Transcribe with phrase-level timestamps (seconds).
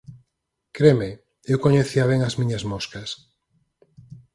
[0.77, 1.09] Creme:
[1.51, 3.09] eu coñecía ben as miñas moscas.